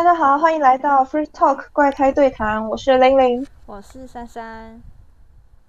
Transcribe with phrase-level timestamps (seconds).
[0.00, 4.80] 大家好，欢迎来到 Free Talk 怪胎对谈，我是玲玲，我是珊珊。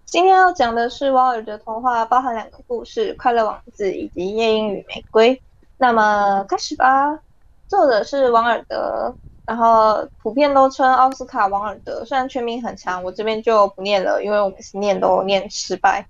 [0.06, 5.36] 今天要讲的是王尔德童话，包含两个故事：《快乐王子》以及《夜莺与玫瑰》。
[5.78, 7.20] 那么开始吧。
[7.68, 9.14] 作者是王尔德，
[9.46, 16.08] 然后普遍都称奥斯卡王尔德，虽然全名很长，我这边就不念了，因为我每次念都念失败。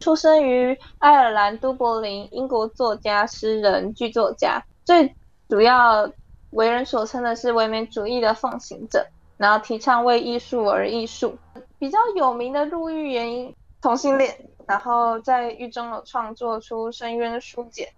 [0.00, 5.14] 出生于爱尔兰都柏林，英国作家、诗人、剧作家，最
[5.48, 6.10] 主要
[6.50, 9.06] 为人所称的是唯美主义的奉行者，
[9.36, 11.38] 然后提倡为艺术而艺术。
[11.78, 17.88] 比较有名的入狱原因同性恋，然后在狱中有创作出深渊书简。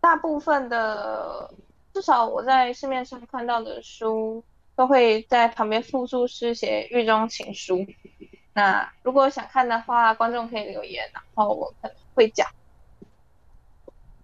[0.00, 1.50] 大部分的，
[1.94, 4.44] 至少我在市面上看到的书，
[4.76, 7.86] 都会在旁边附注诗写狱中情书。
[8.52, 12.46] 那如果想看的话，观众可以留言，然后我可能会讲。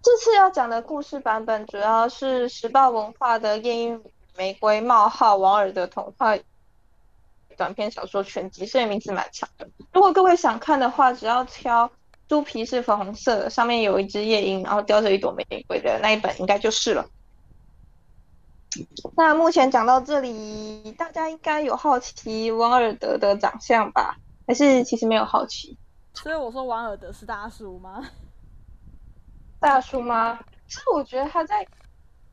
[0.03, 4.03] 这次要讲的故事版本主要是时报文化的《夜莺
[4.35, 6.35] 玫瑰冒号王尔德童话
[7.55, 9.69] 短篇小说全集》，所以名字蛮长的。
[9.93, 11.91] 如果各位想看的话，只要挑
[12.27, 17.05] 书皮是粉红色的，上面有一只夜莺，然后叼着一朵玫瑰的那一本，应该就是了。
[19.15, 24.17] 那目前讲到这里，大家应该有好奇王尔德的长相吧？
[24.47, 25.77] 还是其实没有好奇？
[26.15, 28.01] 所以我说王尔德是大叔吗？
[29.61, 30.39] 大叔吗？
[30.67, 31.65] 其实我觉得他在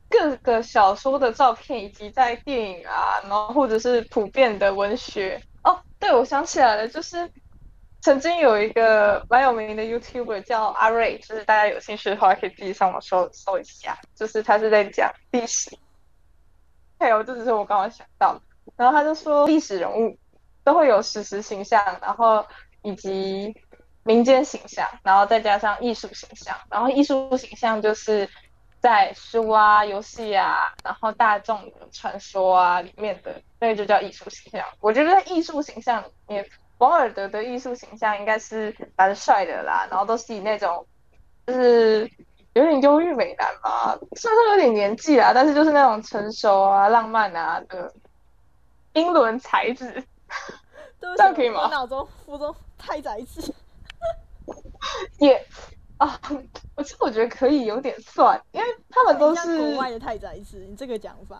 [0.09, 7.31] 各个小说的照片，以及在电影啊，然后或者是普遍的文学哦，对，我想起来了，就是
[8.01, 15.77] 曾经有一个蛮有名的 YouTuber 叫阿瑞，就是大家有兴趣的话可以自己上网搜搜一下，就是他是在讲历史。
[16.97, 18.41] 还有，这只是我刚刚想到，
[18.75, 20.17] 然后他就说历史人物
[20.63, 22.45] 都会有史实形象，然后
[22.81, 23.53] 以及
[24.09, 28.27] 民间形象，然后再加上艺术形象，然后艺术形象就是
[28.79, 34.65] 在书啊、游戏啊，然后大众传说啊里面的那个就叫艺术形象。
[34.79, 36.43] 我觉得在艺术形象里面，
[36.79, 40.83] 王尔德的艺术形象应该是蛮帅的啦，然后都是以那种
[41.45, 42.09] 就是。
[42.53, 47.93] 有点忧郁美男嘛，虽然说有点年纪啦，但是就是那种成熟啊、浪漫啊的
[48.93, 50.03] 英伦才子，
[50.99, 51.67] 这样可以吗？
[51.69, 53.53] 脑中腹中太宰治，
[55.19, 55.45] 也
[55.97, 56.19] 啊，
[56.75, 61.39] 我其实我觉得可以有点算，因为他们都是国外的太宰治，你这个讲法，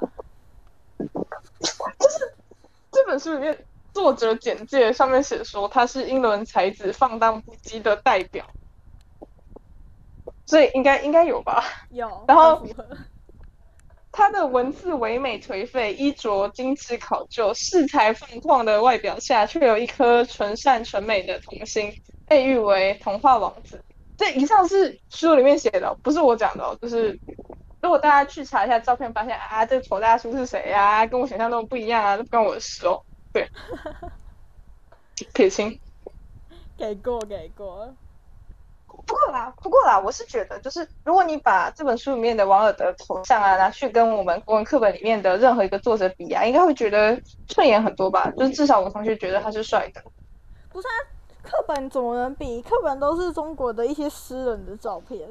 [0.97, 2.33] 就是
[2.91, 8.45] 这本书里面作者简介上面写说他是英伦才子放荡不羁的代表。
[10.45, 12.09] 所以应该应该有吧，有。
[12.27, 12.65] 然后
[14.11, 23.83] 他的文字唯美颓废，衣着精致考究，恃才放旷的外表下，却有一颗纯善纯美的童心，被誉为童话王子。
[24.15, 26.77] 这以上是书里面写的，不是我讲的。
[26.81, 27.19] 就是
[27.81, 31.05] 如果大家去查一下照片，发现啊，这个丑大叔是谁呀？
[31.05, 33.01] 跟我想象中不一样啊，都不关我的事哦。
[33.33, 33.49] 对，
[35.33, 35.79] 撇清，
[36.77, 37.93] 给过给过。
[39.05, 48.29] 不过啦，不过啦，我是觉得，就是如果你把这本书里面的王尔德头像啊拿去跟我们国文课本里面的任何一个作者比啊，应该会觉得顺眼很多吧？
[48.37, 50.03] 就是至少我同学觉得他是帅的。
[50.69, 50.91] 不是啊，
[51.49, 52.61] 课本怎么能比？
[52.61, 55.27] 课本都是中国的一些诗人的照片。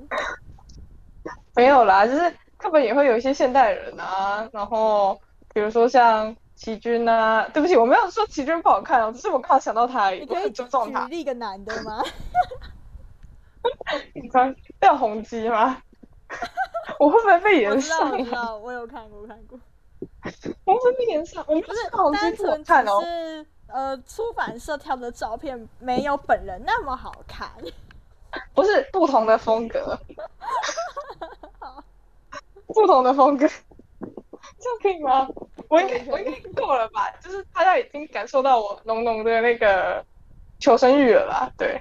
[1.54, 5.16] 没有啦，就是课本也会有一些现代人啊，然后
[5.54, 7.48] 比如说像齐军啊。
[7.54, 11.04] 对不起，我没有说齐军不好看哦，只是我刚好想到他，你可以尊重他。
[11.04, 12.02] 举例个男的吗？
[14.12, 15.80] 你穿要红鸡吗？
[16.98, 18.10] 我会不会被延上？
[18.10, 19.58] 我知道，我有看过，看过。
[20.64, 21.44] 我会被延上？
[21.46, 23.00] 我不是红鸡不好看哦。
[23.02, 27.50] 是呃，出版社挑的照片没有本人那么好看。
[28.54, 29.98] 不是不同的风格。
[32.66, 35.26] 不同的风格，这样可以吗？
[35.68, 37.10] 我应该我应该够了吧？
[37.22, 40.04] 就是大家已经感受到我浓浓的那个
[40.58, 41.50] 求生欲了吧？
[41.56, 41.80] 对。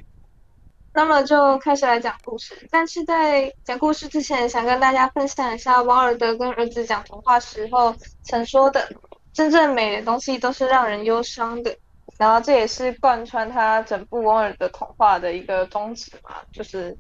[0.94, 7.94] 那么就开始来讲故事，但是在讲故事之前，想跟大家分享一下王尔德跟儿子讲童话时候
[8.24, 8.90] 曾说的
[9.38, 11.78] ：“真正美的东西都是让人忧伤的。”
[12.18, 16.98] 然后这也是贯穿他整部王尔的童话的一个宗旨嘛，就是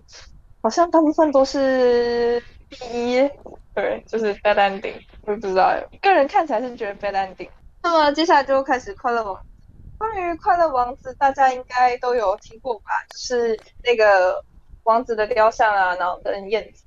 [0.61, 2.39] 好像大部分都是
[2.69, 3.27] 第一，
[3.73, 7.49] 对，就是 bad ending，我不知道，个人看起来是觉得 bad ending。
[7.81, 9.41] 那么接下来就开始快乐王。
[9.97, 12.85] 关于快乐王子，大家应该都有听过吧？
[13.17, 14.43] 是那个
[14.83, 16.83] 王子的雕像啊，然后跟燕子，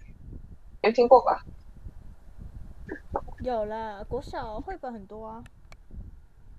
[0.82, 1.42] 有听过吧？
[3.44, 5.42] 有啦，国小绘本很多啊。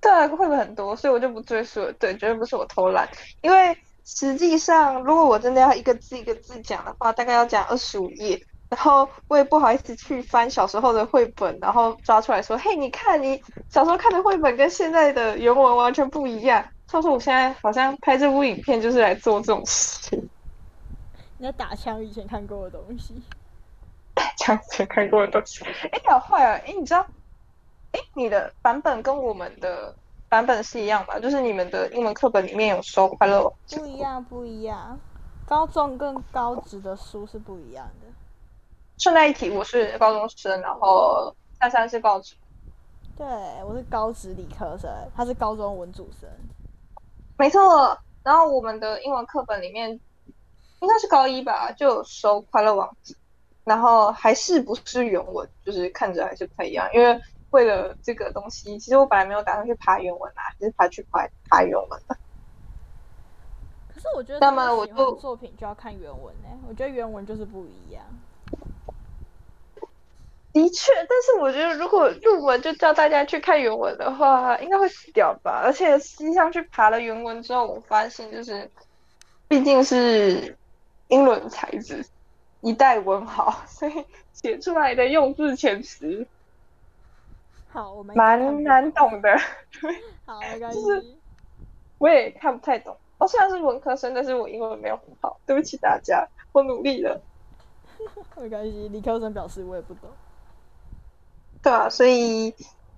[0.02, 1.94] 对啊，绘本很多，所以我就不赘述了。
[1.94, 3.08] 对，绝对不是我偷懒，
[3.42, 8.44] 因为实际上，如果我真的要一个字一个字讲的话，大概要讲二十五页。
[8.70, 20.30] 然后我也不好意思去翻小时候的绘本，然后抓出来说：“嘿，你看你小时候看的绘本跟现在的原文完全不一样。”他说：“我现在好像拍这部影片就是来做这种事情。”
[21.38, 23.22] 你在打枪以前看过的东西，
[24.32, 25.64] 打枪以前看过的东西。
[25.92, 26.62] 哎，好坏啊！
[26.66, 27.06] 哎，你知道？
[27.92, 29.94] 哎，你的版本跟我们的
[30.30, 31.20] 版本是一样吗？
[31.20, 34.98] 就是你们的英文课本里面有收快乐不一样，不一样。
[35.46, 38.08] 高中跟高职的书是不一样的。
[38.98, 42.36] 顺带一提，我是高中生，然后珊珊是高职。
[43.18, 43.28] 对，
[43.66, 46.30] 我是高职理科生，他是高中文组生。
[47.38, 49.90] 没错，然后我们的英文课本里面
[50.80, 53.14] 应该是高一吧，就有收《快乐王子》，
[53.64, 56.90] 然后还是不是原文，就是看着还是不太一样。
[56.94, 57.22] 因为
[57.52, 62.18] 为了这个东西，其实我本来没有打算去爬原文啊，只是爬去爬爬原文的。
[63.94, 66.50] 可是我觉得，那么我就作品就要看原文呢。
[66.68, 68.04] 我觉得原文就是不一样。
[70.54, 75.62] 的确，但是我觉得如果入门就叫大家去看原文的话，应该会死掉吧。
[75.64, 78.70] 而且实际上去爬了原文之后，我发现就是，
[79.48, 80.58] 毕竟是
[81.08, 82.06] 英伦才子，
[82.62, 86.26] 一代文豪， 所以写出来的用字遣词，
[87.70, 89.38] 好，我们蛮难懂的。
[90.26, 90.80] 好，没关系。
[91.98, 92.98] 我也看不太懂。
[93.18, 97.22] 我虽然是文科生，但是我英文没有很好，对不起大家，我努力了。
[98.38, 100.10] 没关系，理科生表示我也不懂。
[101.62, 102.54] 对啊，所以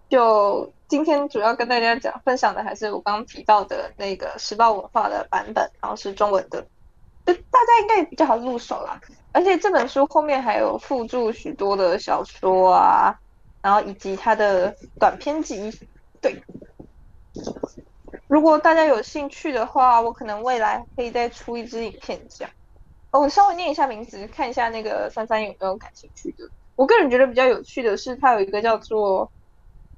[0.07, 6.61] 就今天主要跟大家讲分享的还是我刚刚提到的那个时报文化的版本，然后是中文的，
[7.25, 9.01] 就大家应该也比较好入手啦。
[9.33, 13.19] 而且这本书后面还有附注许多的小说啊，
[13.61, 15.71] 然后以及它的短篇集。
[16.21, 16.41] 对，
[18.27, 22.49] 如果大家有兴趣的话，我可能未来可以再出一支影片讲。
[23.11, 26.49] 哦，我稍微念一下名字，看一下那个三三有没有感兴趣的。
[26.75, 29.31] 我个人觉得比较有趣的是，它有一个叫做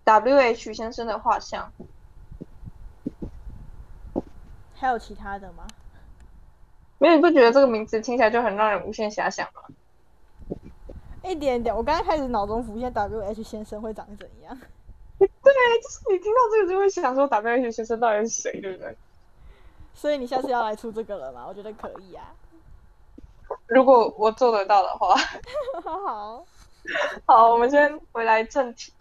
[0.06, 1.72] W H 先生的画像。
[4.74, 5.66] 还有其他的吗？
[6.98, 9.62] 没有，你不觉得这个名字听起来就很让人无限遐想吗？
[11.24, 11.76] 一点点。
[11.76, 14.58] 我刚刚开始脑中浮现 W H 先生会长怎样。
[15.18, 18.96] 对，就是你听到这个就会想说 W H 先生到底是谁，对不对？
[19.94, 21.46] 所以你下次要来出这个了吗？
[21.48, 22.34] 我觉得可以啊。
[23.68, 25.16] 如果我做得到的话。
[25.84, 26.46] 好。
[27.26, 28.94] 好，我们先回来正题。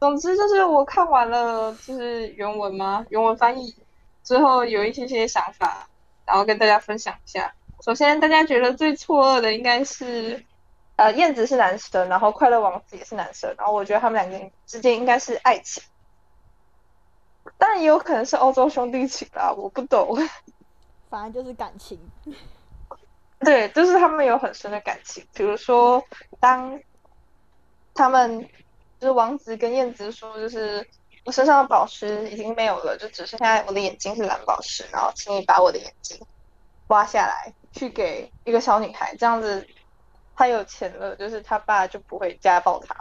[0.00, 3.06] 总之就是我看完了，就是原文吗？
[3.08, 3.74] 原文翻译
[4.22, 5.88] 之后有一些些想法，
[6.26, 7.54] 然后跟大家分享一下。
[7.82, 10.44] 首先，大家觉得最错愕的应该是，
[10.96, 15.82] 呃，燕子是男生，然后快乐王子也是男生，然后我觉得他们两个人之间应该是爱情，
[17.58, 20.16] 但也有可能是欧洲兄弟情啦，我不懂。
[21.10, 21.98] 反正就是感情。
[23.40, 26.02] 对，就是他们有很深的感情，比如说
[26.40, 26.78] 当。
[27.96, 28.42] 他们
[28.98, 30.84] 就是王子跟燕子说，就是
[31.24, 36.20] 我身上的宝石已经没有了，就只剩下我的眼睛是蓝宝石，然后请你把我的眼睛
[36.88, 39.66] 挖下来，去给一个小女孩，这样子
[40.36, 42.94] 她有钱了，就是她爸就不会家暴她。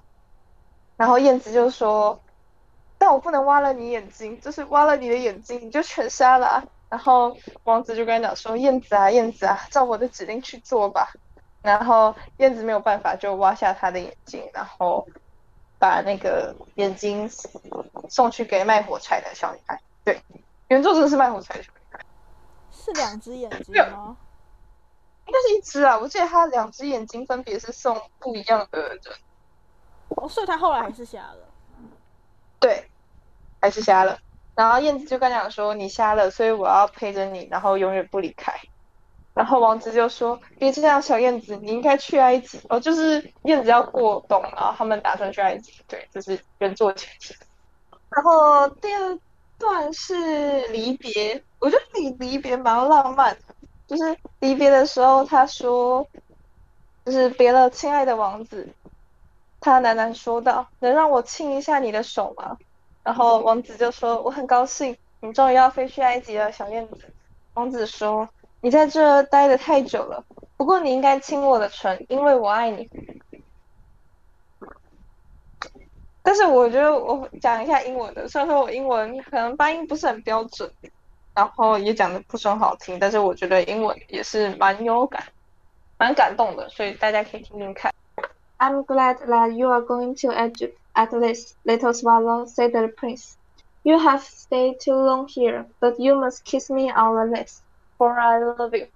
[0.95, 2.21] 然后燕子就说，
[2.97, 6.47] 但我不能挖了你眼睛，就是挖了你的眼睛你就全瞎了。
[6.47, 11.11] 啊然后王子就跟他讲说，燕子啊燕子啊，照我的指令去做吧。
[11.63, 15.07] 然后燕子没有办法，就挖下他的眼睛，然后
[15.83, 17.29] 把那个眼睛
[18.07, 19.77] 送去给卖火柴的小女孩。
[20.05, 20.17] 对，
[20.69, 21.99] 原作真的是卖火柴的小女孩，
[22.71, 24.15] 是两只眼睛吗？
[25.25, 28.99] 应该是一只啊，我记得他两只眼睛分别是送不一样的人。
[30.07, 31.49] 哦，所以他后来还是瞎了。
[32.61, 32.89] 对，
[33.59, 34.17] 还是瞎了。
[34.55, 38.57] 然后燕子就跟他讲说：“你瞎了，所以我要陪着你，然后永远不离开。”
[39.33, 45.73] 然后王子就说：“别这样，小燕子，你应该去埃及哦。”就是燕子要过冬，然后他们打算去埃及。
[45.87, 47.33] 对，这是原作前提。
[48.11, 49.17] 然后第二
[49.57, 53.55] 段是离别，我觉得离离别蛮浪漫的。
[53.87, 56.07] 就是离别的时候，他说
[57.03, 58.69] ：“就是别了，亲爱的王子。”
[59.59, 62.55] 他喃喃说道：“能让我亲一下你的手吗？”
[63.01, 67.11] 然后王子就说：“我很高兴，你终于要飞去埃及了，小燕子。”
[67.55, 68.29] 王子说。
[68.63, 70.23] 你在这待的太久了，
[70.55, 72.89] 不过你应该亲我的唇，因为我爱你。
[76.21, 80.71] 但是我觉得我讲一下英文的，虽然说我英文可能发音不是很标准，
[81.35, 85.21] 然后也讲的不是很好听，但是我觉得英文也是蛮有感、
[85.97, 87.93] 蛮感动的，所以大家可以听听看。
[88.59, 93.33] I'm glad that you are going to Egypt at least, little swallow," said the prince.
[93.81, 97.59] "You have stayed too long here, but you must kiss me on the lips."
[98.03, 98.87] For I love you，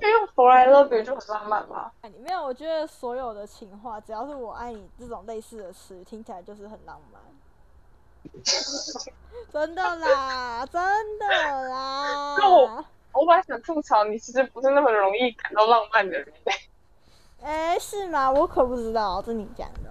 [0.00, 1.90] 就用 For I Love You 就很浪漫吗？
[2.22, 7.20] 没有，我觉得所有的情话，只要是我爱你这种类似的词，听起来就是很浪漫。
[9.52, 11.26] 真的啦，真的
[11.68, 12.36] 啦。
[12.38, 16.32] 那我我本来想吐槽你，其实不是那么容易感到浪漫的人。
[17.42, 18.30] 哎，是吗？
[18.30, 19.90] 我可不知道，这你讲的。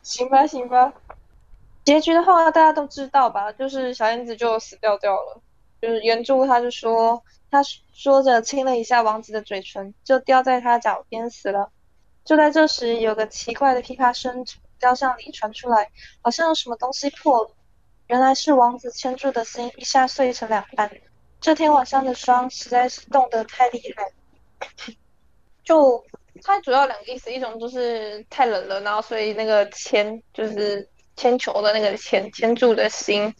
[0.00, 0.94] 行吧，行吧。
[1.84, 3.52] 结局的话，大家都知道吧？
[3.52, 5.42] 就是小燕子就死掉掉了。
[5.82, 7.60] 就是原著，他就说，他
[7.92, 11.72] 说着亲了一下王子的嘴唇，就掉在他脚边死了。
[12.24, 17.50] 就在这时，有个奇怪的噼啪声从雕像里传出来，好像有什么东西破了。
[18.06, 20.88] 原来是王子牵住的心一下碎成两半。
[21.40, 24.12] 这天晚上的霜实在是冻得太厉害。
[25.64, 26.04] 就
[26.44, 33.34] 它主要两个意思，一种就是太冷了，然后所以那个铅就是铅球的那个铅铅住的心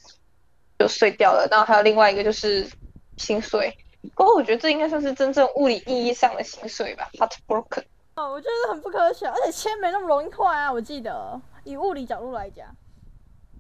[0.83, 2.69] 就碎掉了，然后还有另外一个就是
[3.17, 3.73] 心碎。
[4.17, 7.85] 不过我觉得这应该算是真正物理意义上的心碎吧，heartbroken。
[8.17, 12.67] 哦，我觉得很不可想，而且铅没那么容易坏啊，我记得以物理角度来讲，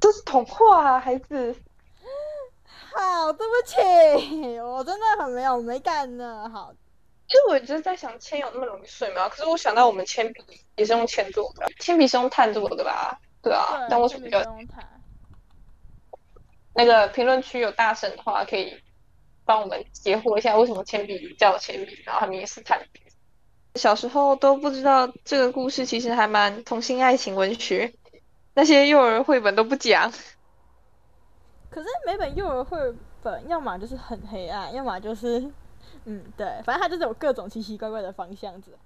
[0.00, 1.54] 这是童话啊，孩子。
[2.92, 6.50] 好，对不起，我真的很没有美感呢。
[6.52, 6.74] 好。
[7.28, 9.28] 其实我一直在想，铅有那么容易碎吗？
[9.28, 10.42] 可是我想到我们铅笔
[10.76, 13.18] 也是用铅做的，铅笔是用碳做的吧？
[13.40, 14.91] 对啊，但为什么要用碳？
[16.74, 18.74] 那个评论区有大神的话，可以
[19.44, 22.80] 帮我们解惑一下，为什么铅笔叫铅笔，然后他们也是碳？
[23.74, 27.92] 小时候都不知道这个故事，其实还蛮童心爱情文学，
[28.54, 30.12] 那些幼儿绘本都不讲。
[31.70, 32.78] 可是每本幼儿绘
[33.22, 35.52] 本，要么就是很黑暗，要么就是。
[36.04, 38.76] 嗯，对，反正它就是有各种奇奇怪怪的方向子。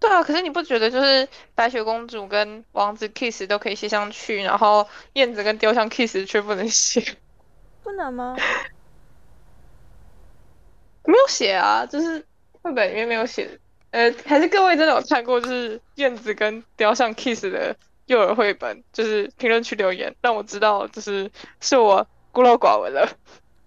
[0.00, 7.16] 对啊，可是你不觉得就是白雪公主跟王子 kiss 都可以写上去，然后燕子跟雕像 kiss 却不能写？
[7.82, 8.36] 不能吗？
[11.04, 12.24] 没有写啊，就是
[12.62, 13.58] 绘本里面没有写。
[13.90, 17.74] 呃，还是各位真的有看过就是燕子跟雕像 kiss 的
[18.06, 18.84] 幼儿绘本？
[18.92, 23.08] 就是评论区留言，让我知道就是是我孤陋寡闻了。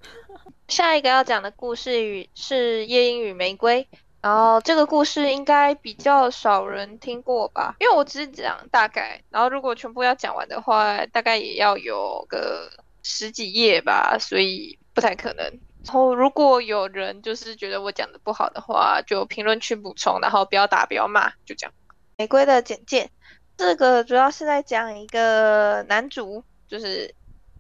[0.70, 3.88] 下一个要讲的故事与是夜莺与玫瑰，
[4.22, 12.70] 然后这个故事应该比较少人听过吧，因为我只是讲大概，然后如果全部要讲完的话，大概也要有个
[13.04, 15.46] 十几页吧，所以不太可能。
[15.84, 21.74] 然后如果有人就是觉得我讲的不好的话，就评论区补充，然后不要打不要骂，就这样。
[22.18, 23.10] 玫瑰的简介，
[23.58, 27.16] 这个主要是在讲一个男主，就是。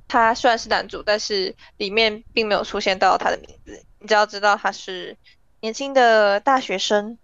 [0.08, 3.82] 他虽然是男主，但是里面并没有出现到他的名字。
[3.98, 5.18] 你只要知道他是
[5.62, 7.18] 年轻的大学生，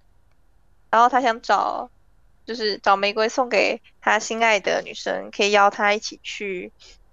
[0.90, 1.90] 然后他想找，
[2.46, 6.72] 就是找玫瑰送给他心爱的女生，可以邀他一起去，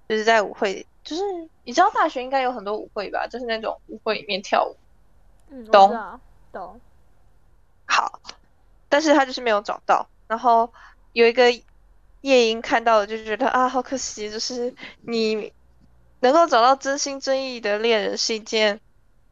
[0.09, 1.23] 就是在舞会，就是
[1.65, 3.27] 你知道大学应该有很多舞会吧？
[3.27, 4.77] 就是那种舞会里面跳舞，
[5.51, 6.21] 嗯，懂
[6.53, 6.81] 懂。
[7.87, 8.21] 好，
[8.89, 10.73] 但是他就是没有找到，然后
[11.13, 11.51] 有一个
[12.21, 15.53] 夜莺看到了，就觉得啊，好可惜，就是你。
[16.21, 18.81] 能够找到真心真意的恋人是一件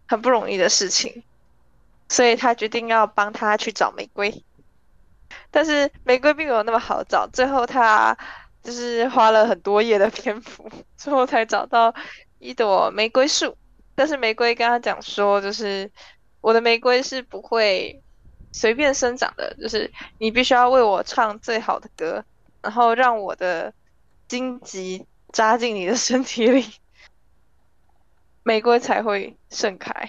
[0.06, 1.24] 很不容易的事情，
[2.12, 4.44] 所以他决定要帮他去找玫瑰。
[5.50, 8.14] 但是玫瑰并没有那么好找，最后他
[8.62, 11.94] 就是花了很多页的篇幅，最后才找到
[12.38, 13.56] 一朵玫瑰树。
[13.94, 15.90] 但是玫瑰跟他讲说，就是
[16.42, 18.02] 我的玫瑰是不会
[18.52, 22.22] 随便生长的，就是你必须要为我唱最好的歌，
[22.60, 23.72] 然后让我的
[24.28, 26.66] 荆棘扎进你的身体里。
[28.42, 30.08] 玫瑰才会盛开，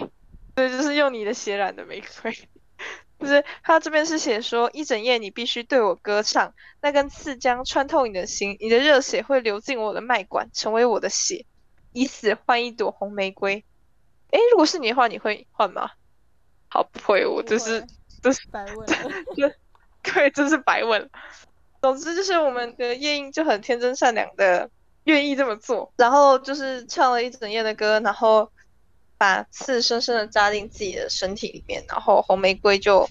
[0.54, 2.36] 对，就是用你的血染的玫瑰。
[3.18, 11.46] 就是他这边是写说，一整夜你必须对我歌唱，那根刺将穿透你的心，你的热血会流进我的脉管，成为我的血，
[11.92, 13.64] 以死换一朵红玫瑰。
[14.30, 15.90] 诶，如果是你的话，你会换吗？
[16.68, 17.86] 好，不会，我就是
[18.22, 18.86] 就是白问，
[20.02, 21.08] 对，就是白问。
[21.80, 24.70] 总之就是我们的夜莺就很天真善良的。
[25.04, 28.50] 愿意这么做，然后就是唱了一整夜的歌，然后
[29.16, 33.08] 把刺深深的扎进自己的身体里面，然后红玫瑰就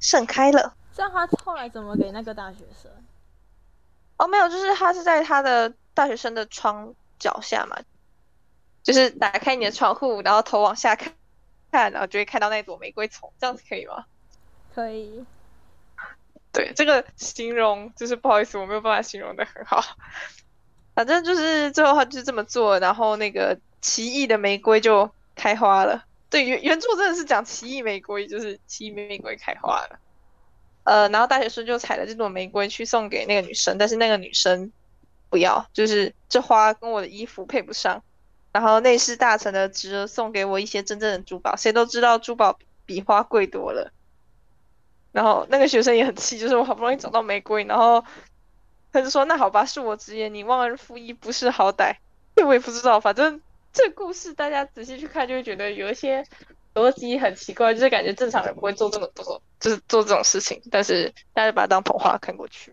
[0.00, 0.74] 盛开了。
[0.94, 2.90] 这样他后来怎么给那个大学生？
[4.16, 7.76] 哦，没有，就是他是在他的大学生的窗脚下嘛，
[8.82, 11.12] 就是打开你的窗户，然后头往下看，
[11.70, 14.06] 看，然后就会看到那朵玫瑰丛，这样子可以吗？
[14.74, 15.24] 可以。
[16.50, 19.84] 对，这个形容就是不好意思，我没有办法形容的很好。
[20.96, 26.04] 反正就是最后他就这么做，然后那个奇异的玫瑰就开花了。
[26.28, 30.00] 对，原原著真的是讲奇异玫瑰，就是奇异玫瑰开花了。
[30.82, 34.72] 呃，然后大学生就采了这朵玫瑰去送给那个女生，但是那个女生
[35.30, 38.02] 不要，就是这花跟我的衣服配不上。
[38.52, 43.92] 然后内侍大臣的侄儿送给我一些真正的珠宝，谁都知道珠宝比花贵多了。
[45.12, 48.04] 然后那个学生也很气，就是我好不容易找到玫瑰，然后
[48.92, 51.96] 他就说：“那好吧，恕我直言，你忘恩负义，不识好歹。”
[52.44, 53.40] 我也不知道，反正
[53.76, 56.24] 这故事大家仔细去看，就会觉得有一些
[56.74, 62.72] 逻辑很奇怪，就是感觉正常人不会做这么多，就是做这种事情，但是大家把它当童话看过去。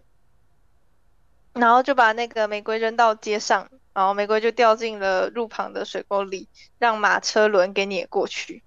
[1.51, 6.47] 然后就把那个玫瑰扔到街上，然后玫瑰就掉进了路旁的水沟里，
[6.79, 8.63] 让马车轮给碾过去。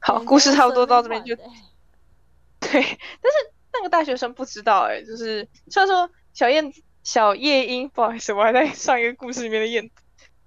[0.00, 1.36] 好，故事差不多到这边就。
[2.58, 6.72] 对，但是那个大学生不知道哎，就是虽然说小燕
[7.04, 9.94] 小夜莺，不好意思，我还在上一个故事里面的燕子。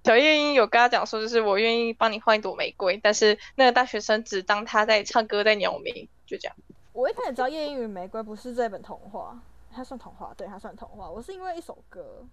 [0.04, 6.56] 小夜莺有跟他讲说，就是我愿意帮你换一朵玫瑰，但是那个大学生只当他在唱歌，在鸟鸣，就这样。
[6.92, 9.40] 我一开始知道《夜莺与玫瑰》不是这本童话，
[9.72, 11.08] 它算童话，对，它算童话。
[11.08, 12.26] 我是因为一首歌。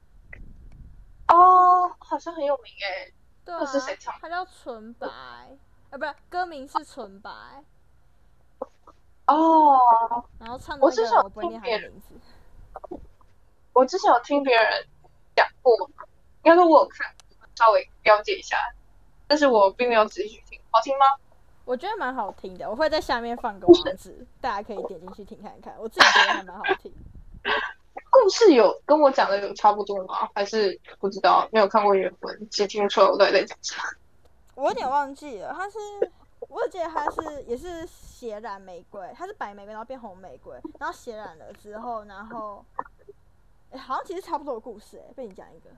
[1.27, 3.13] 哦，好像很有名诶。
[3.45, 3.63] 对啊。
[3.65, 4.13] 是谁唱？
[4.19, 7.29] 它叫《纯白》，啊，不是，歌名是《纯白》。
[9.27, 9.77] 哦，
[10.39, 11.93] 然后唱的我之前有听别人，
[13.73, 14.87] 我之前有听别人
[15.35, 15.71] 讲过，
[16.43, 17.13] 应该说我有看，
[17.59, 18.55] 稍微了解一下，
[19.27, 21.05] 但是我并没有仔细去听，好听吗？
[21.65, 26.93] 我觉得蛮好听的，我会在下面放个网址， 大家可以点进去听看看，我自己觉得还蛮好听。
[28.09, 30.29] 故事有跟我讲的有差不多吗？
[30.33, 33.83] 还是不知道，没有看过原文，只听不出来我到底在讲啥。
[34.55, 35.77] 我有点忘记了，他是。
[36.47, 42.65] 我记得他是也是血染玫瑰，他是白玫瑰，然后变红玫瑰，然后血染了之后，然后，
[43.69, 45.69] 哎，好像其实差不多的故事，哎，被你讲一个，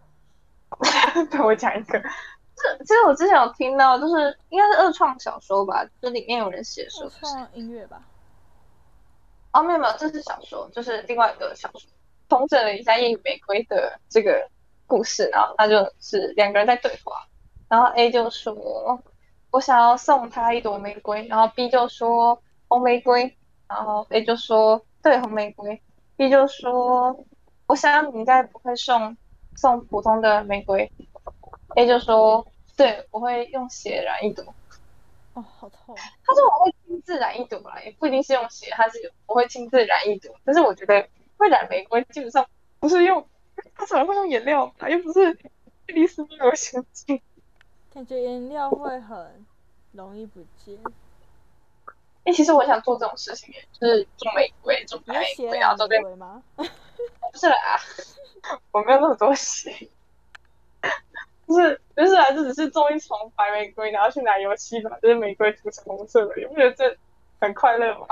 [1.31, 8.01] 被我讲一个，这其实我之前有听到，就是应该是二创小说吧，就里面有人写说，二创音乐吧，
[9.53, 11.81] 哦，没有没有，这是小说，就是另外一个小说，
[12.29, 14.47] 重整了一下夜雨玫瑰的这个
[14.87, 17.27] 故事，然后他就是两个人在对话，
[17.69, 19.01] 然后 A 就说。
[19.53, 23.37] 我想要送他一朵玫瑰，然后 B 就说红玫瑰，
[23.67, 25.81] 然后 A 就说对红玫瑰
[26.15, 27.25] ，B 就说
[27.67, 29.17] 我想你应该不会送
[29.55, 30.91] 送普通的玫瑰
[31.75, 34.43] ，A 就说对我会用血染一朵。
[35.33, 35.95] 哦，好痛！
[35.95, 42.45] 他说我会亲自染一朵啦，也不一定是用血，他是我会亲自染一朵，但是我觉得会染玫瑰基本上
[42.81, 43.25] 不是用，
[43.75, 44.89] 他怎么会用颜料吧？
[44.89, 45.25] 又不是
[45.87, 47.21] 爱丽丝梦游仙境。
[47.93, 49.45] 感觉颜料会很
[49.93, 50.77] 容易不见。
[52.25, 56.43] 哎，其实我想做这种事情，就是种玫瑰，种白玫瑰，然后这边吗？
[57.31, 57.79] 不是啦，
[58.71, 59.89] 我没有那么多血。
[61.45, 66.97] 不是，不是啊，这只是种一丛白玫瑰，然后去拿油漆把这些玫瑰涂成红色的，你不觉得这
[67.39, 68.07] 很快乐吗？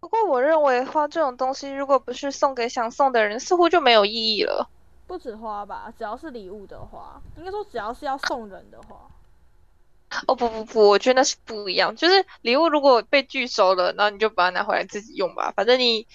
[0.00, 4.68] 不过我认为花这种东西，如果不是送给想送的人，似乎就没有意义了。
[5.06, 9.08] 不止花吧，只要是礼物的话，应该说只要是要送人的话。
[10.26, 11.94] 哦不不不，我觉得那是不一样。
[11.94, 15.52] 就是礼物如果被拒收了，然后你就把它拿回来自己用吧。
[15.54, 16.06] 反正你，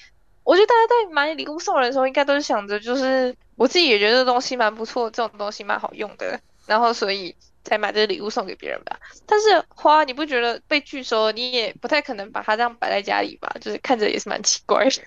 [0.43, 8.99] 我觉得大家在买礼物送人的时候，应该都是想着，就是我自己也觉得这东西蛮不错，这种东西蛮好用的，然后所以才买这个礼物送给别人吧。
[9.25, 13.49] 但是花，你不觉得被拒收，你也不太可能把它这样摆在家里吧？
[13.62, 15.01] 就是看着也是蛮奇怪的。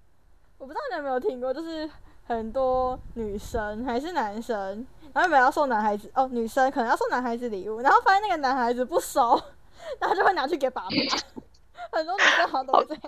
[0.58, 1.88] 我不知道你有没有听过，就是
[2.26, 4.86] 很多女生还是男生。
[5.14, 9.38] 然后本来要送男孩子哦，女生可能要送男孩子礼物，然后发现那个男孩子不收，
[10.00, 10.88] 然后就会拿去给爸爸。
[11.92, 13.02] 很多女生好像都这样。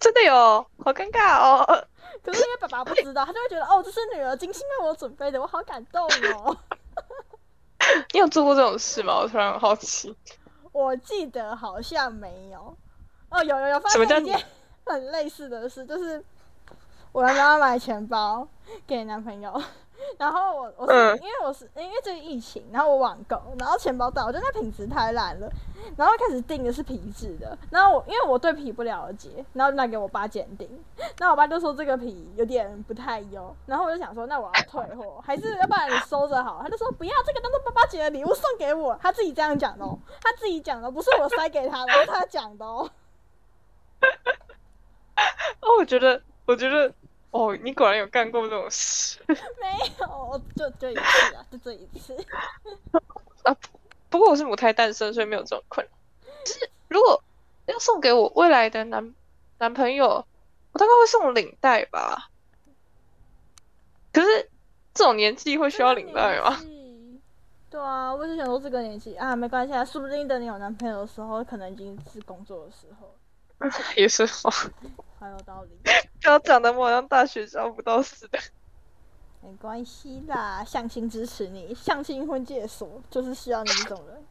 [0.00, 0.34] 真的有，
[0.82, 1.86] 好尴尬哦。
[2.24, 6.56] 可是因为爸爸不知道， 他就会觉得哦，这是女儿精心为我准备的，我好感动哦。
[8.12, 9.18] 你有做过这种事吗？
[9.20, 10.16] 我突然很好奇。
[10.72, 12.76] 我记得好像没有。
[13.30, 14.40] 哦，有有有，发生一件
[14.86, 16.22] 很类似的事，就是
[17.12, 18.46] 我要妈妈买钱包
[18.86, 19.62] 给男朋友。
[20.18, 25.50] 然后我我是因为我是因为这个疫情，然后我网购，然后钱包到，我觉得那品质太烂了，
[25.96, 30.68] 然后开始订的是皮质的，然后我因为我对皮不了解，然后就拿给我爸鉴定，
[31.18, 42.90] 那我爸就说这个皮有点不太优，然后我就想说那我要退货，还是要不然你收着好，他就说不要这个当做爸爸节的礼物送给我，他自己这样讲的，哦他自己讲的，不是我塞给他的，是他讲的哦。
[45.60, 46.92] 哦，我觉得，我觉得。
[47.30, 49.18] 哦，你果然有干过这种事？
[49.26, 49.34] 没
[50.00, 52.16] 有，就就一次啊，就这一次。
[53.44, 53.56] 啊，
[54.08, 55.92] 不过我是母胎单身，所以没有这种困扰。
[56.44, 57.22] 就是如果
[57.66, 59.14] 要送给我未来的男
[59.58, 60.24] 男朋友，
[60.72, 62.30] 我大概会送领带吧。
[64.12, 64.50] 可是
[64.92, 66.58] 这种年纪会需要领带吗？
[67.70, 73.14] 对啊，我是想说这个年纪啊，没关系啊，说不定等你有男朋友的时候，可能已经是工作的时候。
[73.94, 74.50] 也是哦，
[75.20, 75.70] 很有道理。
[76.22, 78.38] 要讲的我好像大学招不到似的。
[79.42, 84.24] 没关系啦，相亲支持你，相亲婚介所就是需要你这种人。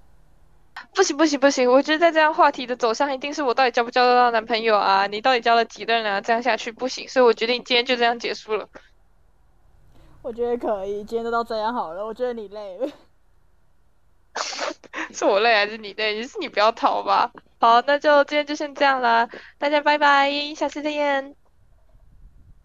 [0.93, 5.07] 不行不行不行，我觉得在这样话题的走向，一定是我到底交不交得到男朋友啊？
[5.07, 6.21] 你到底交了几任啊？
[6.21, 8.69] 这样下去不行，所以我决定今天就这样结束了。
[10.21, 12.05] 我觉得可以，今天就到这样好了。
[12.05, 12.87] 我觉得你累了，
[15.11, 16.21] 是我累还是你累？
[16.23, 17.31] 是你不要逃吧。
[17.59, 21.48] 好，那就今天就先这样了，大家拜拜，下次再见。